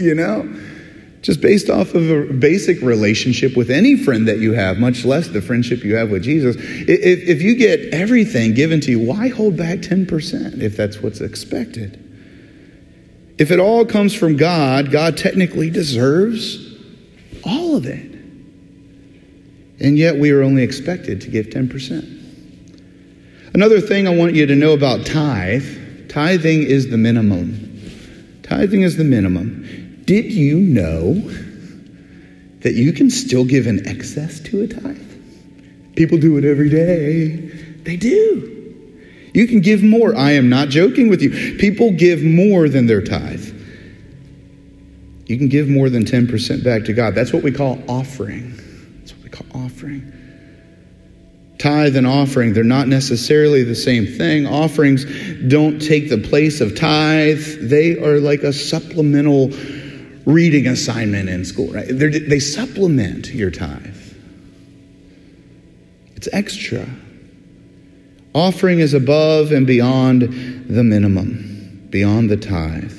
You 0.00 0.14
know? 0.14 0.48
Just 1.22 1.42
based 1.42 1.68
off 1.68 1.94
of 1.94 2.10
a 2.10 2.32
basic 2.32 2.80
relationship 2.80 3.54
with 3.56 3.70
any 3.70 3.96
friend 3.96 4.26
that 4.26 4.38
you 4.38 4.52
have, 4.52 4.78
much 4.78 5.04
less 5.04 5.28
the 5.28 5.42
friendship 5.42 5.84
you 5.84 5.94
have 5.96 6.10
with 6.10 6.22
Jesus. 6.22 6.56
If, 6.58 7.28
if 7.28 7.42
you 7.42 7.54
get 7.54 7.92
everything 7.92 8.54
given 8.54 8.80
to 8.80 8.90
you, 8.90 9.00
why 9.00 9.28
hold 9.28 9.56
back 9.56 9.80
10% 9.80 10.62
if 10.62 10.76
that's 10.76 11.02
what's 11.02 11.20
expected? 11.20 12.06
If 13.38 13.50
it 13.50 13.58
all 13.58 13.84
comes 13.84 14.14
from 14.14 14.36
God, 14.36 14.90
God 14.90 15.18
technically 15.18 15.68
deserves 15.68 16.74
all 17.44 17.76
of 17.76 17.86
it. 17.86 18.10
And 19.80 19.98
yet 19.98 20.16
we 20.16 20.30
are 20.30 20.42
only 20.42 20.62
expected 20.62 21.20
to 21.22 21.30
give 21.30 21.46
10%. 21.46 22.18
Another 23.54 23.80
thing 23.80 24.06
I 24.06 24.14
want 24.14 24.34
you 24.34 24.46
to 24.46 24.54
know 24.54 24.72
about 24.72 25.04
tithe 25.04 26.08
tithing 26.08 26.62
is 26.62 26.90
the 26.90 26.96
minimum. 26.96 28.40
Tithing 28.42 28.82
is 28.82 28.96
the 28.96 29.04
minimum. 29.04 29.89
Did 30.10 30.32
you 30.32 30.58
know 30.58 31.14
that 32.62 32.72
you 32.74 32.92
can 32.92 33.10
still 33.10 33.44
give 33.44 33.68
an 33.68 33.86
excess 33.86 34.40
to 34.40 34.62
a 34.62 34.66
tithe? 34.66 35.12
People 35.94 36.18
do 36.18 36.36
it 36.36 36.44
every 36.44 36.68
day. 36.68 37.36
They 37.84 37.96
do. 37.96 38.74
You 39.32 39.46
can 39.46 39.60
give 39.60 39.84
more. 39.84 40.16
I 40.16 40.32
am 40.32 40.48
not 40.48 40.68
joking 40.68 41.10
with 41.10 41.22
you. 41.22 41.58
People 41.58 41.92
give 41.92 42.24
more 42.24 42.68
than 42.68 42.86
their 42.86 43.02
tithe. 43.02 43.54
You 45.26 45.38
can 45.38 45.48
give 45.48 45.68
more 45.68 45.88
than 45.88 46.04
10% 46.04 46.64
back 46.64 46.86
to 46.86 46.92
God. 46.92 47.14
That's 47.14 47.32
what 47.32 47.44
we 47.44 47.52
call 47.52 47.80
offering. 47.88 48.56
That's 48.98 49.14
what 49.14 49.22
we 49.22 49.28
call 49.28 49.64
offering. 49.64 50.12
Tithe 51.58 51.94
and 51.94 52.06
offering, 52.08 52.52
they're 52.52 52.64
not 52.64 52.88
necessarily 52.88 53.62
the 53.62 53.76
same 53.76 54.06
thing. 54.06 54.44
Offerings 54.48 55.04
don't 55.46 55.78
take 55.78 56.08
the 56.08 56.18
place 56.18 56.60
of 56.60 56.74
tithe, 56.74 57.44
they 57.60 57.96
are 57.96 58.18
like 58.18 58.42
a 58.42 58.52
supplemental 58.52 59.52
reading 60.32 60.66
assignment 60.66 61.28
in 61.28 61.44
school, 61.44 61.72
right? 61.72 61.86
They're, 61.88 62.10
they 62.10 62.40
supplement 62.40 63.32
your 63.32 63.50
tithe, 63.50 63.96
it's 66.16 66.28
extra. 66.32 66.86
Offering 68.32 68.78
is 68.78 68.94
above 68.94 69.50
and 69.50 69.66
beyond 69.66 70.22
the 70.68 70.84
minimum, 70.84 71.88
beyond 71.90 72.30
the 72.30 72.36
tithe. 72.36 72.92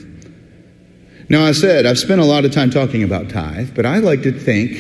Now, 1.30 1.46
I 1.46 1.54
said 1.54 1.86
I've 1.86 2.00
spent 2.00 2.20
a 2.20 2.26
lot 2.26 2.44
of 2.44 2.52
time 2.52 2.70
talking 2.70 3.04
about 3.04 3.30
tithe, 3.30 3.74
but 3.74 3.86
I 3.86 4.00
like 4.00 4.24
to 4.24 4.38
think 4.38 4.72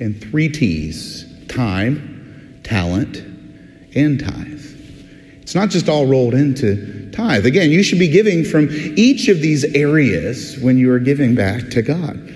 in 0.00 0.18
three 0.18 0.48
T's 0.48 1.24
time, 1.46 2.60
talent, 2.64 3.18
and 3.94 4.18
tithe. 4.18 4.51
It's 5.42 5.54
not 5.54 5.70
just 5.70 5.88
all 5.88 6.06
rolled 6.06 6.34
into 6.34 7.10
tithe. 7.10 7.44
Again, 7.44 7.70
you 7.70 7.82
should 7.82 7.98
be 7.98 8.08
giving 8.08 8.44
from 8.44 8.68
each 8.70 9.28
of 9.28 9.40
these 9.40 9.64
areas 9.74 10.56
when 10.58 10.78
you 10.78 10.90
are 10.92 10.98
giving 10.98 11.34
back 11.34 11.68
to 11.70 11.82
God. 11.82 12.32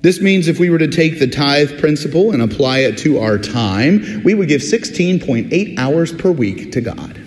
This 0.00 0.20
means 0.20 0.48
if 0.48 0.58
we 0.58 0.70
were 0.70 0.78
to 0.78 0.88
take 0.88 1.18
the 1.18 1.26
tithe 1.26 1.78
principle 1.80 2.32
and 2.32 2.40
apply 2.40 2.78
it 2.80 2.98
to 2.98 3.18
our 3.18 3.36
time, 3.36 4.22
we 4.24 4.32
would 4.34 4.48
give 4.48 4.62
16.8 4.62 5.78
hours 5.78 6.12
per 6.12 6.30
week 6.30 6.72
to 6.72 6.80
God. 6.80 7.20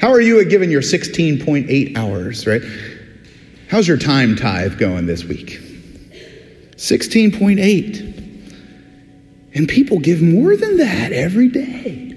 How 0.00 0.10
are 0.10 0.20
you 0.20 0.40
at 0.40 0.48
giving 0.48 0.70
your 0.70 0.80
16.8 0.80 1.96
hours, 1.96 2.46
right? 2.46 2.62
How's 3.68 3.86
your 3.86 3.98
time 3.98 4.36
tithe 4.36 4.78
going 4.78 5.06
this 5.06 5.24
week? 5.24 5.60
16.8. 6.76 8.14
And 9.54 9.68
people 9.68 9.98
give 9.98 10.22
more 10.22 10.56
than 10.56 10.76
that 10.76 11.12
every 11.12 11.48
day? 11.48 12.07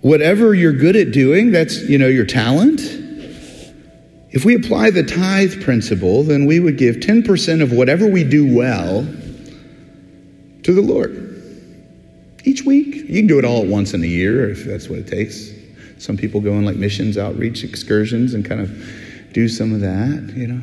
Whatever 0.00 0.54
you're 0.54 0.72
good 0.72 0.96
at 0.96 1.12
doing, 1.12 1.50
that's, 1.50 1.82
you 1.88 1.98
know, 1.98 2.08
your 2.08 2.26
talent 2.26 2.80
if 4.36 4.44
we 4.44 4.54
apply 4.54 4.90
the 4.90 5.02
tithe 5.02 5.62
principle, 5.62 6.22
then 6.22 6.44
we 6.44 6.60
would 6.60 6.76
give 6.76 6.96
10% 6.96 7.62
of 7.62 7.72
whatever 7.72 8.06
we 8.06 8.22
do 8.22 8.54
well 8.54 9.02
to 10.62 10.74
the 10.74 10.82
Lord. 10.82 11.22
Each 12.44 12.62
week. 12.62 12.96
You 12.96 13.20
can 13.20 13.26
do 13.28 13.38
it 13.38 13.46
all 13.46 13.62
at 13.62 13.66
once 13.66 13.94
in 13.94 14.04
a 14.04 14.06
year 14.06 14.50
if 14.50 14.64
that's 14.64 14.90
what 14.90 14.98
it 14.98 15.08
takes. 15.08 15.52
Some 15.96 16.18
people 16.18 16.42
go 16.42 16.52
on 16.52 16.66
like 16.66 16.76
missions, 16.76 17.16
outreach 17.16 17.64
excursions 17.64 18.34
and 18.34 18.44
kind 18.44 18.60
of 18.60 18.78
do 19.32 19.48
some 19.48 19.72
of 19.72 19.80
that, 19.80 20.34
you 20.36 20.48
know. 20.48 20.60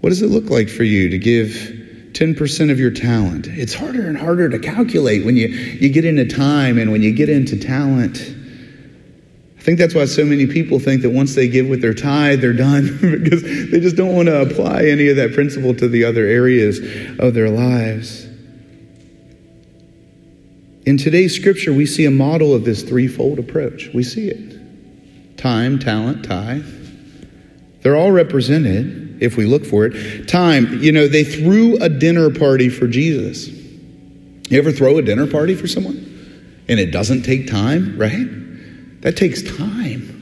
What 0.00 0.10
does 0.10 0.20
it 0.20 0.26
look 0.26 0.50
like 0.50 0.68
for 0.68 0.82
you 0.82 1.08
to 1.10 1.18
give 1.18 1.85
10% 2.16 2.70
of 2.70 2.80
your 2.80 2.90
talent? 2.90 3.46
It's 3.46 3.74
harder 3.74 4.08
and 4.08 4.16
harder 4.16 4.48
to 4.48 4.58
calculate 4.58 5.24
when 5.24 5.36
you, 5.36 5.48
you 5.48 5.88
get 5.90 6.04
into 6.04 6.26
time 6.26 6.78
and 6.78 6.90
when 6.90 7.02
you 7.02 7.12
get 7.12 7.28
into 7.28 7.58
talent 7.58 8.36
I 9.66 9.68
think 9.68 9.80
that's 9.80 9.96
why 9.96 10.04
so 10.04 10.24
many 10.24 10.46
people 10.46 10.78
think 10.78 11.02
that 11.02 11.10
once 11.10 11.34
they 11.34 11.48
give 11.48 11.66
with 11.66 11.82
their 11.82 11.92
tithe, 11.92 12.40
they're 12.40 12.52
done 12.52 12.98
because 13.02 13.42
they 13.42 13.80
just 13.80 13.96
don't 13.96 14.14
want 14.14 14.28
to 14.28 14.40
apply 14.40 14.84
any 14.84 15.08
of 15.08 15.16
that 15.16 15.34
principle 15.34 15.74
to 15.74 15.88
the 15.88 16.04
other 16.04 16.24
areas 16.24 16.78
of 17.18 17.34
their 17.34 17.50
lives. 17.50 18.26
In 20.84 20.96
today's 20.96 21.34
scripture, 21.34 21.72
we 21.72 21.84
see 21.84 22.04
a 22.04 22.12
model 22.12 22.54
of 22.54 22.64
this 22.64 22.84
threefold 22.84 23.40
approach. 23.40 23.90
We 23.92 24.04
see 24.04 24.28
it 24.28 25.36
time, 25.36 25.80
talent, 25.80 26.24
tithe. 26.24 26.64
They're 27.82 27.96
all 27.96 28.12
represented 28.12 29.05
if 29.20 29.36
we 29.36 29.44
look 29.46 29.64
for 29.64 29.86
it. 29.86 30.28
Time, 30.28 30.82
you 30.82 30.92
know, 30.92 31.08
they 31.08 31.24
threw 31.24 31.76
a 31.82 31.88
dinner 31.88 32.30
party 32.30 32.68
for 32.68 32.86
Jesus. 32.86 33.48
You 33.48 34.58
ever 34.58 34.72
throw 34.72 34.98
a 34.98 35.02
dinner 35.02 35.26
party 35.26 35.54
for 35.54 35.66
someone? 35.66 36.64
And 36.68 36.80
it 36.80 36.90
doesn't 36.90 37.22
take 37.22 37.48
time, 37.48 37.96
right? 37.98 39.00
That 39.02 39.16
takes 39.16 39.42
time. 39.42 40.12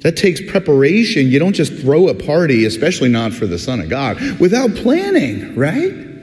That 0.00 0.16
takes 0.16 0.40
preparation. 0.40 1.28
You 1.28 1.38
don't 1.38 1.54
just 1.54 1.72
throw 1.72 2.08
a 2.08 2.14
party, 2.14 2.66
especially 2.66 3.08
not 3.08 3.32
for 3.32 3.46
the 3.46 3.58
Son 3.58 3.80
of 3.80 3.88
God, 3.88 4.20
without 4.38 4.74
planning, 4.74 5.56
right? 5.56 6.13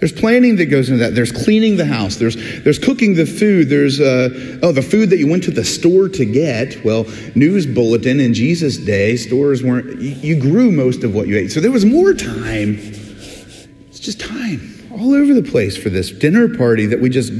There's 0.00 0.12
planning 0.12 0.56
that 0.56 0.66
goes 0.66 0.88
into 0.88 1.04
that. 1.04 1.14
There's 1.14 1.30
cleaning 1.30 1.76
the 1.76 1.84
house. 1.84 2.16
There's, 2.16 2.34
there's 2.64 2.78
cooking 2.78 3.14
the 3.14 3.26
food. 3.26 3.68
There's, 3.68 4.00
uh, 4.00 4.58
oh, 4.62 4.72
the 4.72 4.82
food 4.82 5.10
that 5.10 5.18
you 5.18 5.28
went 5.28 5.44
to 5.44 5.50
the 5.50 5.64
store 5.64 6.08
to 6.08 6.24
get. 6.24 6.82
Well, 6.82 7.04
news 7.34 7.66
bulletin 7.66 8.18
in 8.18 8.32
Jesus' 8.32 8.78
day, 8.78 9.16
stores 9.16 9.62
weren't, 9.62 10.00
you, 10.00 10.34
you 10.34 10.40
grew 10.40 10.72
most 10.72 11.04
of 11.04 11.14
what 11.14 11.28
you 11.28 11.36
ate. 11.36 11.52
So 11.52 11.60
there 11.60 11.70
was 11.70 11.84
more 11.84 12.14
time. 12.14 12.78
It's 12.78 14.00
just 14.00 14.20
time 14.20 14.88
all 14.90 15.14
over 15.14 15.34
the 15.34 15.42
place 15.42 15.76
for 15.76 15.90
this 15.90 16.10
dinner 16.10 16.56
party 16.56 16.86
that 16.86 17.00
we 17.00 17.10
just 17.10 17.32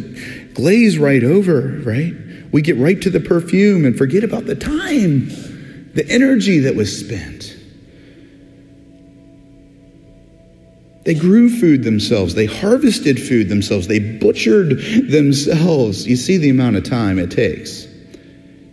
glaze 0.55 0.99
right 0.99 1.25
over, 1.25 1.81
right? 1.85 2.15
We 2.53 2.63
get 2.63 2.77
right 2.77 3.01
to 3.03 3.11
the 3.11 3.21
perfume 3.21 3.85
and 3.85 3.97
forget 3.97 4.23
about 4.23 4.47
the 4.47 4.55
time, 4.55 5.29
the 5.95 6.05
energy 6.09 6.61
that 6.61 6.77
was 6.77 6.97
spent. 6.97 7.50
They 11.05 11.15
grew 11.15 11.49
food 11.49 11.83
themselves. 11.83 12.35
They 12.35 12.47
harvested 12.47 13.21
food 13.21 13.49
themselves. 13.49 13.87
They 13.89 13.99
butchered 13.99 14.79
themselves. 15.11 16.07
You 16.07 16.17
see 16.17 16.37
the 16.37 16.51
amount 16.51 16.77
of 16.77 16.85
time 16.85 17.19
it 17.19 17.31
takes. 17.31 17.87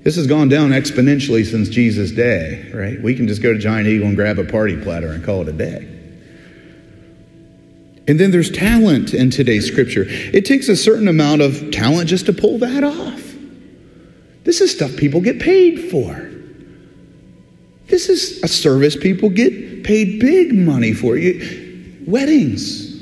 This 0.03 0.15
has 0.15 0.27
gone 0.27 0.49
down 0.49 0.71
exponentially 0.71 1.45
since 1.45 1.69
Jesus' 1.69 2.11
day, 2.11 2.69
right? 2.73 3.01
We 3.01 3.15
can 3.15 3.27
just 3.27 3.41
go 3.41 3.53
to 3.53 3.59
Giant 3.59 3.87
Eagle 3.87 4.07
and 4.07 4.15
grab 4.15 4.39
a 4.39 4.45
party 4.45 4.81
platter 4.81 5.07
and 5.07 5.23
call 5.23 5.41
it 5.41 5.49
a 5.49 5.53
day. 5.53 5.93
And 8.07 8.17
then 8.17 8.31
there's 8.31 8.49
talent 8.49 9.13
in 9.13 9.31
today's 9.31 9.67
scripture. 9.69 10.05
It 10.07 10.45
takes 10.45 10.69
a 10.69 10.77
certain 10.77 11.09
amount 11.09 11.41
of 11.41 11.71
talent 11.71 12.09
just 12.09 12.25
to 12.27 12.33
pull 12.33 12.59
that 12.59 12.83
off. 12.83 13.21
This 14.45 14.61
is 14.61 14.71
stuff 14.71 14.95
people 14.95 15.19
get 15.19 15.41
paid 15.41 15.91
for. 15.91 16.31
This 17.87 18.07
is 18.07 18.41
a 18.43 18.47
service 18.47 18.95
people 18.95 19.29
get 19.29 19.83
paid 19.83 20.21
big 20.21 20.53
money 20.53 20.93
for. 20.93 21.17
You, 21.17 21.66
weddings. 22.07 22.95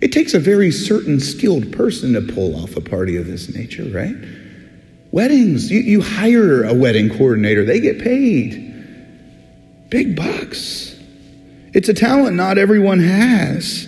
It 0.00 0.12
takes 0.12 0.34
a 0.34 0.40
very 0.40 0.72
certain 0.72 1.20
skilled 1.20 1.72
person 1.72 2.14
to 2.14 2.22
pull 2.22 2.60
off 2.60 2.76
a 2.76 2.80
party 2.80 3.16
of 3.16 3.26
this 3.26 3.54
nature, 3.54 3.84
right? 3.84 4.16
Weddings. 5.12 5.70
You, 5.70 5.80
you 5.80 6.00
hire 6.00 6.64
a 6.64 6.74
wedding 6.74 7.10
coordinator, 7.10 7.64
they 7.64 7.80
get 7.80 8.00
paid 8.00 8.70
big 9.92 10.16
bucks. 10.16 10.98
It's 11.74 11.88
a 11.90 11.94
talent 11.94 12.34
not 12.34 12.56
everyone 12.56 12.98
has. 12.98 13.86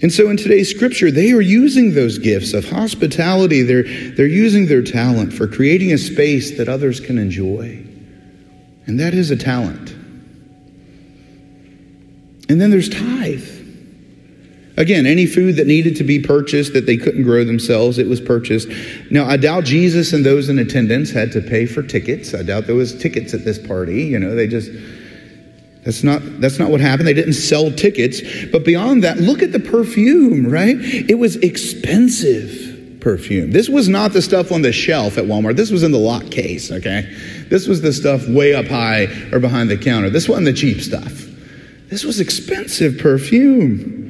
And 0.00 0.12
so 0.12 0.30
in 0.30 0.36
today's 0.36 0.70
scripture, 0.70 1.10
they 1.10 1.32
are 1.32 1.40
using 1.40 1.94
those 1.94 2.18
gifts 2.18 2.52
of 2.52 2.68
hospitality. 2.68 3.62
They're, 3.62 3.82
they're 3.82 4.26
using 4.26 4.66
their 4.66 4.82
talent 4.82 5.32
for 5.32 5.48
creating 5.48 5.92
a 5.92 5.98
space 5.98 6.56
that 6.58 6.68
others 6.68 7.00
can 7.00 7.18
enjoy. 7.18 7.84
And 8.86 9.00
that 9.00 9.14
is 9.14 9.30
a 9.30 9.36
talent. 9.36 9.94
And 12.48 12.60
then 12.60 12.70
there's 12.70 12.88
tithe. 12.88 13.46
Again, 14.76 15.06
any 15.06 15.26
food 15.26 15.56
that 15.56 15.66
needed 15.66 15.96
to 15.96 16.04
be 16.04 16.20
purchased 16.20 16.72
that 16.74 16.86
they 16.86 16.96
couldn't 16.96 17.24
grow 17.24 17.44
themselves, 17.44 17.98
it 17.98 18.08
was 18.08 18.20
purchased. 18.20 18.68
Now, 19.10 19.26
I 19.26 19.36
doubt 19.36 19.64
Jesus 19.64 20.12
and 20.12 20.24
those 20.24 20.48
in 20.48 20.58
attendance 20.58 21.10
had 21.10 21.32
to 21.32 21.40
pay 21.40 21.66
for 21.66 21.82
tickets. 21.82 22.32
I 22.32 22.44
doubt 22.44 22.66
there 22.66 22.76
was 22.76 22.96
tickets 22.96 23.34
at 23.34 23.44
this 23.44 23.58
party. 23.58 24.04
You 24.04 24.20
know, 24.20 24.36
they 24.36 24.46
just 24.46 24.70
that's 25.88 26.04
not, 26.04 26.20
that's 26.40 26.58
not 26.58 26.70
what 26.70 26.80
happened. 26.82 27.08
They 27.08 27.14
didn't 27.14 27.32
sell 27.32 27.70
tickets. 27.70 28.20
But 28.52 28.64
beyond 28.64 29.04
that, 29.04 29.18
look 29.18 29.42
at 29.42 29.52
the 29.52 29.58
perfume, 29.58 30.46
right? 30.46 30.76
It 30.78 31.18
was 31.18 31.36
expensive 31.36 32.98
perfume. 33.00 33.52
This 33.52 33.68
was 33.68 33.88
not 33.88 34.12
the 34.12 34.20
stuff 34.20 34.52
on 34.52 34.62
the 34.62 34.72
shelf 34.72 35.18
at 35.18 35.24
Walmart. 35.24 35.56
This 35.56 35.70
was 35.70 35.82
in 35.82 35.90
the 35.90 35.98
lock 35.98 36.30
case, 36.30 36.70
okay? 36.70 37.10
This 37.48 37.66
was 37.66 37.80
the 37.80 37.92
stuff 37.92 38.28
way 38.28 38.54
up 38.54 38.66
high 38.66 39.06
or 39.32 39.38
behind 39.38 39.70
the 39.70 39.78
counter. 39.78 40.10
This 40.10 40.28
wasn't 40.28 40.46
the 40.46 40.52
cheap 40.52 40.82
stuff. 40.82 41.27
This 41.88 42.04
was 42.04 42.20
expensive 42.20 42.98
perfume. 42.98 44.08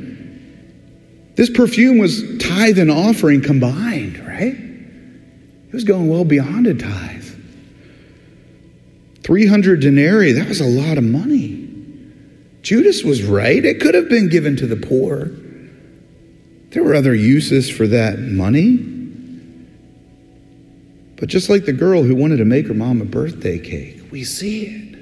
This 1.37 1.49
perfume 1.49 1.99
was 1.99 2.23
tithe 2.39 2.79
and 2.79 2.91
offering 2.91 3.41
combined, 3.41 4.19
right? 4.27 4.57
It 4.57 5.73
was 5.73 5.85
going 5.85 6.09
well 6.09 6.25
beyond 6.25 6.67
a 6.67 6.75
tithe. 6.75 7.25
300 9.23 9.81
denarii, 9.81 10.33
that 10.33 10.49
was 10.49 10.61
a 10.61 10.67
lot 10.67 10.99
of 10.99 11.05
money. 11.05 11.69
Judas 12.63 13.05
was 13.05 13.23
right. 13.23 13.65
It 13.65 13.81
could 13.81 13.95
have 13.95 14.09
been 14.09 14.29
given 14.29 14.57
to 14.57 14.67
the 14.67 14.77
poor. 14.77 15.31
There 16.71 16.83
were 16.83 16.95
other 16.95 17.15
uses 17.15 17.71
for 17.71 17.87
that 17.87 18.19
money. 18.19 18.77
But 21.17 21.29
just 21.29 21.49
like 21.49 21.65
the 21.65 21.73
girl 21.73 22.03
who 22.03 22.15
wanted 22.15 22.39
to 22.39 22.45
make 22.45 22.67
her 22.69 22.75
mom 22.75 23.01
a 23.01 23.05
birthday 23.05 23.59
cake, 23.59 24.03
We 24.11 24.25
see 24.25 24.67
it. 24.67 24.98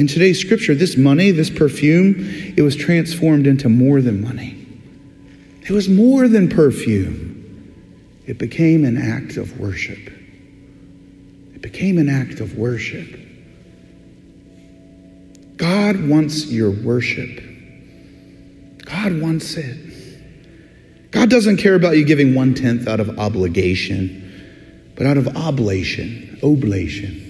In 0.00 0.06
today's 0.06 0.40
scripture, 0.40 0.74
this 0.74 0.96
money, 0.96 1.30
this 1.30 1.50
perfume, 1.50 2.14
it 2.56 2.62
was 2.62 2.74
transformed 2.74 3.46
into 3.46 3.68
more 3.68 4.00
than 4.00 4.22
money. 4.22 4.66
It 5.60 5.72
was 5.72 5.90
more 5.90 6.26
than 6.26 6.48
perfume. 6.48 7.74
It 8.26 8.38
became 8.38 8.86
an 8.86 8.96
act 8.96 9.36
of 9.36 9.60
worship. 9.60 9.98
It 11.54 11.60
became 11.60 11.98
an 11.98 12.08
act 12.08 12.40
of 12.40 12.56
worship. 12.56 13.14
God 15.58 16.08
wants 16.08 16.46
your 16.46 16.70
worship. 16.70 17.44
God 18.86 19.20
wants 19.20 19.54
it. 19.58 21.10
God 21.10 21.28
doesn't 21.28 21.58
care 21.58 21.74
about 21.74 21.98
you 21.98 22.06
giving 22.06 22.34
one 22.34 22.54
tenth 22.54 22.88
out 22.88 23.00
of 23.00 23.18
obligation, 23.18 24.94
but 24.96 25.06
out 25.06 25.18
of 25.18 25.36
oblation, 25.36 26.38
oblation. 26.42 27.29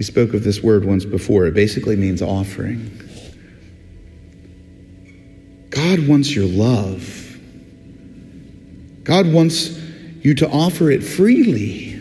We 0.00 0.04
spoke 0.04 0.32
of 0.32 0.44
this 0.44 0.62
word 0.62 0.86
once 0.86 1.04
before. 1.04 1.44
It 1.44 1.52
basically 1.52 1.94
means 1.94 2.22
offering. 2.22 2.90
God 5.68 6.08
wants 6.08 6.34
your 6.34 6.46
love. 6.46 7.36
God 9.04 9.30
wants 9.30 9.78
you 10.22 10.34
to 10.36 10.48
offer 10.48 10.90
it 10.90 11.04
freely, 11.04 12.00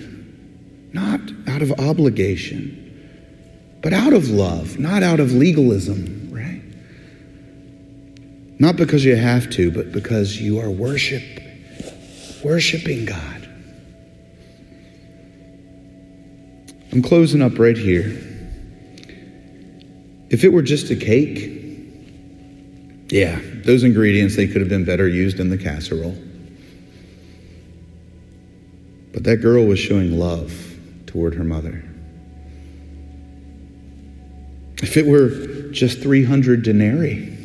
not 0.94 1.20
out 1.46 1.62
of 1.62 1.74
obligation, 1.74 3.75
but 3.84 3.91
out 3.91 4.13
of 4.13 4.29
love, 4.29 4.79
not 4.79 5.03
out 5.03 5.20
of 5.20 5.34
legalism, 5.34 6.29
right? 6.32 6.62
Not 8.60 8.77
because 8.77 9.03
you 9.03 9.18
have 9.18 9.50
to, 9.50 9.72
but 9.72 9.91
because 9.91 10.39
you 10.39 10.62
are 10.62 10.70
worship, 10.70 11.22
worshiping 12.46 13.03
God. 13.03 13.38
I'm 16.91 17.01
closing 17.01 17.41
up 17.41 17.60
right 17.60 17.77
here. 17.77 18.25
If 20.29 20.43
it 20.43 20.50
were 20.50 20.62
just 20.62 20.89
a 20.91 20.96
cake, 20.96 21.60
yeah, 23.10 23.39
those 23.63 23.84
ingredients, 23.84 24.36
they 24.36 24.48
could 24.48 24.62
have 24.62 24.69
been 24.69 24.86
better 24.86 25.08
used 25.08 25.39
in 25.39 25.50
the 25.50 25.58
casserole. 25.58 26.17
But 29.13 29.24
that 29.24 29.38
girl 29.38 29.65
was 29.65 29.79
showing 29.79 30.19
love 30.19 30.53
toward 31.08 31.34
her 31.36 31.43
mother. 31.43 31.84
If 34.81 34.96
it 34.98 35.05
were 35.05 35.72
just 35.72 36.01
300 36.01 36.63
denarii, 36.63 37.36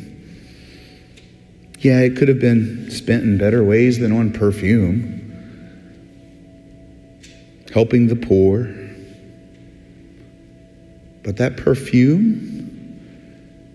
yeah, 1.79 1.99
it 1.99 2.15
could 2.17 2.29
have 2.29 2.39
been 2.39 2.89
spent 2.89 3.23
in 3.23 3.37
better 3.37 3.63
ways 3.63 3.99
than 3.99 4.11
on 4.11 4.31
perfume, 4.31 5.21
helping 7.73 8.07
the 8.07 8.15
poor. 8.15 8.84
But 11.25 11.37
that 11.37 11.57
perfume 11.57 12.61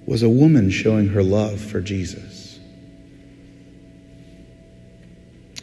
was 0.07 0.23
a 0.23 0.28
woman 0.28 0.71
showing 0.71 1.09
her 1.09 1.23
love 1.23 1.61
for 1.61 1.80
Jesus. 1.80 2.61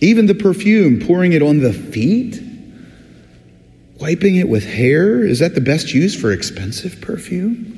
Even 0.01 0.25
the 0.25 0.36
perfume, 0.36 1.00
pouring 1.00 1.32
it 1.32 1.41
on 1.41 1.60
the 1.60 1.72
feet, 1.72 2.41
wiping 4.00 4.36
it 4.36 4.50
with 4.50 4.65
hair, 4.65 5.24
is 5.24 5.39
that 5.39 5.56
the 5.56 5.62
best 5.62 5.94
use 5.94 6.13
for 6.13 6.34
expensive 6.34 7.00
perfume? 7.00 7.74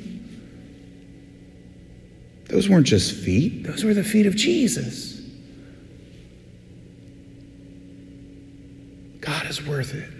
Those 2.48 2.68
weren't 2.68 2.88
just 2.88 3.14
feet, 3.14 3.62
those 3.62 3.84
were 3.84 3.94
the 3.94 4.02
feet 4.02 4.26
of 4.26 4.34
Jesus. 4.34 5.20
God 9.20 9.46
is 9.46 9.64
worth 9.64 9.94
it. 9.94 10.19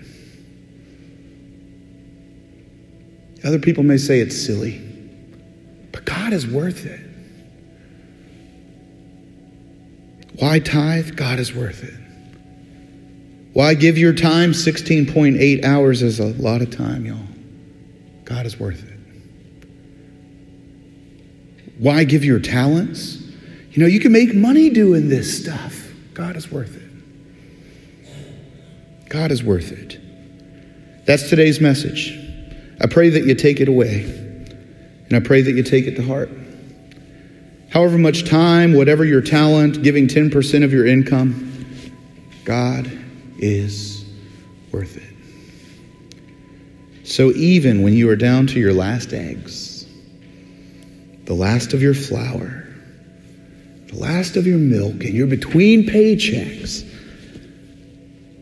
Other 3.44 3.58
people 3.58 3.82
may 3.82 3.96
say 3.96 4.20
it's 4.20 4.36
silly, 4.36 4.80
but 5.92 6.04
God 6.04 6.32
is 6.32 6.46
worth 6.46 6.84
it. 6.86 7.00
Why 10.38 10.58
tithe? 10.58 11.16
God 11.16 11.38
is 11.38 11.54
worth 11.54 11.82
it. 11.82 11.94
Why 13.52 13.74
give 13.74 13.98
your 13.98 14.12
time? 14.12 14.52
16.8 14.52 15.64
hours 15.64 16.02
is 16.02 16.20
a 16.20 16.26
lot 16.26 16.62
of 16.62 16.70
time, 16.70 17.04
y'all. 17.04 17.18
God 18.24 18.46
is 18.46 18.58
worth 18.60 18.82
it. 18.88 18.98
Why 21.78 22.04
give 22.04 22.24
your 22.24 22.38
talents? 22.40 23.18
You 23.72 23.82
know, 23.82 23.86
you 23.86 24.00
can 24.00 24.12
make 24.12 24.34
money 24.34 24.70
doing 24.70 25.08
this 25.08 25.42
stuff. 25.42 25.88
God 26.14 26.36
is 26.36 26.52
worth 26.52 26.76
it. 26.76 26.90
God 29.08 29.32
is 29.32 29.42
worth 29.42 29.72
it. 29.72 29.98
That's 31.06 31.28
today's 31.28 31.60
message. 31.60 32.19
I 32.80 32.86
pray 32.86 33.10
that 33.10 33.24
you 33.24 33.34
take 33.34 33.60
it 33.60 33.68
away, 33.68 34.04
and 34.04 35.12
I 35.12 35.20
pray 35.20 35.42
that 35.42 35.52
you 35.52 35.62
take 35.62 35.86
it 35.86 35.96
to 35.96 36.02
heart. 36.02 36.30
However 37.70 37.98
much 37.98 38.24
time, 38.24 38.72
whatever 38.72 39.04
your 39.04 39.20
talent, 39.20 39.82
giving 39.82 40.08
10% 40.08 40.64
of 40.64 40.72
your 40.72 40.86
income, 40.86 41.52
God 42.44 42.90
is 43.38 44.04
worth 44.72 44.96
it. 44.96 45.04
So 47.06 47.32
even 47.32 47.82
when 47.82 47.92
you 47.92 48.08
are 48.10 48.16
down 48.16 48.46
to 48.48 48.58
your 48.58 48.72
last 48.72 49.12
eggs, 49.12 49.86
the 51.24 51.34
last 51.34 51.74
of 51.74 51.82
your 51.82 51.94
flour, 51.94 52.66
the 53.86 53.96
last 53.96 54.36
of 54.36 54.46
your 54.46 54.58
milk, 54.58 55.04
and 55.04 55.14
you're 55.14 55.26
between 55.26 55.86
paychecks, 55.86 56.84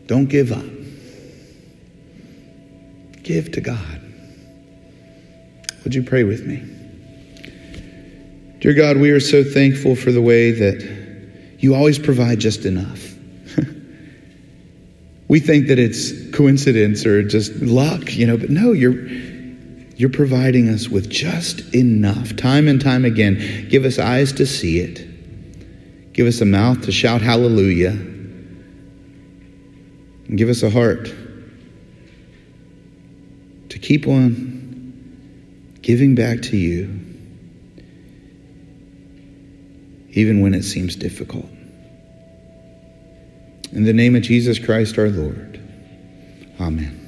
don't 0.07 0.25
give 0.25 0.51
up. 0.51 0.65
Give 3.21 3.51
to 3.51 3.61
God. 3.61 4.08
Would 5.83 5.95
you 5.95 6.03
pray 6.03 6.23
with 6.23 6.45
me? 6.45 6.63
Dear 8.59 8.73
God, 8.73 8.97
we 8.97 9.11
are 9.11 9.21
so 9.21 9.43
thankful 9.43 9.95
for 9.95 10.11
the 10.11 10.21
way 10.21 10.51
that 10.51 10.99
you 11.59 11.75
always 11.75 11.97
provide 11.97 12.39
just 12.39 12.65
enough. 12.65 13.15
we 15.29 15.39
think 15.39 15.67
that 15.67 15.79
it's 15.79 16.29
coincidence 16.35 17.05
or 17.05 17.23
just 17.23 17.55
luck, 17.55 18.15
you 18.15 18.27
know, 18.27 18.37
but 18.37 18.49
no, 18.49 18.73
you're 18.73 19.07
you're 19.95 20.09
providing 20.09 20.69
us 20.69 20.87
with 20.87 21.09
just 21.09 21.75
enough. 21.75 22.35
Time 22.37 22.69
and 22.69 22.79
time 22.79 23.03
again, 23.03 23.67
give 23.69 23.83
us 23.83 23.99
eyes 23.99 24.31
to 24.33 24.45
see 24.45 24.79
it. 24.79 26.13
Give 26.13 26.25
us 26.25 26.39
a 26.39 26.45
mouth 26.45 26.81
to 26.83 26.91
shout 26.91 27.21
hallelujah. 27.21 27.91
And 30.27 30.37
give 30.37 30.47
us 30.47 30.63
a 30.63 30.69
heart 30.69 31.13
to 33.67 33.79
keep 33.79 34.07
on 34.07 34.48
giving 35.81 36.15
back 36.15 36.41
to 36.41 36.57
you 36.57 36.99
even 40.11 40.41
when 40.41 40.53
it 40.53 40.63
seems 40.63 40.95
difficult. 40.95 41.49
In 43.71 43.83
the 43.83 43.93
name 43.93 44.15
of 44.15 44.23
Jesus 44.23 44.57
Christ 44.57 44.97
our 44.97 45.09
Lord, 45.09 45.61
amen. 46.59 46.98